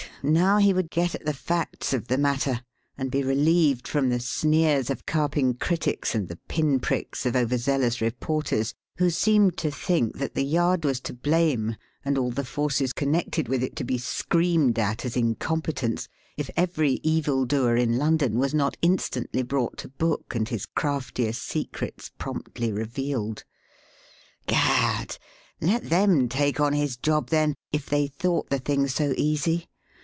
Now 0.23 0.57
he 0.59 0.71
would 0.71 0.91
get 0.91 1.15
at 1.15 1.25
the 1.25 1.33
facts 1.33 1.93
of 1.93 2.07
the 2.07 2.17
matter, 2.17 2.61
and 2.95 3.09
be 3.09 3.23
relieved 3.23 3.87
from 3.87 4.09
the 4.09 4.19
sneers 4.19 4.91
of 4.91 5.07
carping 5.07 5.55
critics 5.55 6.13
and 6.13 6.27
the 6.27 6.35
pin 6.47 6.79
pricks 6.79 7.25
of 7.25 7.35
overzealous 7.35 8.01
reporters, 8.01 8.75
who 8.97 9.09
seemed 9.09 9.57
to 9.57 9.71
think 9.71 10.19
that 10.19 10.35
the 10.35 10.43
Yard 10.45 10.85
was 10.85 10.99
to 11.01 11.13
blame, 11.15 11.75
and 12.05 12.19
all 12.19 12.29
the 12.29 12.45
forces 12.45 12.93
connected 12.93 13.47
with 13.47 13.63
it 13.63 13.75
to 13.77 13.83
be 13.83 13.97
screamed 13.97 14.77
at 14.77 15.05
as 15.05 15.17
incompetents 15.17 16.07
if 16.37 16.51
every 16.55 16.99
evildoer 17.01 17.75
in 17.75 17.97
London 17.97 18.37
was 18.37 18.53
not 18.53 18.77
instantly 18.83 19.41
brought 19.41 19.75
to 19.79 19.87
book 19.89 20.35
and 20.35 20.49
his 20.49 20.67
craftiest 20.67 21.41
secrets 21.41 22.11
promptly 22.19 22.71
revealed. 22.71 23.43
Gad! 24.45 25.17
Let 25.61 25.89
them 25.89 26.29
take 26.29 26.59
on 26.59 26.73
his 26.73 26.95
job, 26.95 27.29
then, 27.29 27.55
if 27.71 27.87
they 27.87 28.05
thought 28.05 28.51
the 28.51 28.59
thing 28.59 28.87
so 28.87 29.15
easy! 29.17 29.65